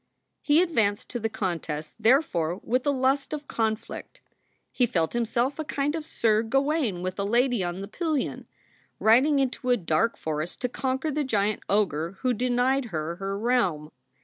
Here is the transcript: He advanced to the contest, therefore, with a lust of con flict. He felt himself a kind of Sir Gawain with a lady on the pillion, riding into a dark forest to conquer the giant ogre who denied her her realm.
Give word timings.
He 0.41 0.63
advanced 0.63 1.09
to 1.09 1.19
the 1.19 1.29
contest, 1.29 1.93
therefore, 1.99 2.55
with 2.63 2.87
a 2.87 2.89
lust 2.89 3.33
of 3.33 3.47
con 3.47 3.77
flict. 3.77 4.21
He 4.71 4.87
felt 4.87 5.13
himself 5.13 5.59
a 5.59 5.63
kind 5.63 5.93
of 5.93 6.07
Sir 6.07 6.41
Gawain 6.41 7.03
with 7.03 7.19
a 7.19 7.23
lady 7.23 7.63
on 7.63 7.81
the 7.81 7.87
pillion, 7.87 8.47
riding 8.97 9.37
into 9.37 9.69
a 9.69 9.77
dark 9.77 10.17
forest 10.17 10.59
to 10.61 10.69
conquer 10.69 11.11
the 11.11 11.23
giant 11.23 11.61
ogre 11.69 12.17
who 12.21 12.33
denied 12.33 12.85
her 12.85 13.17
her 13.17 13.37
realm. 13.37 13.91